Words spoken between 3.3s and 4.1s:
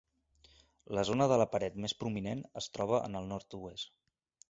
nord-oest.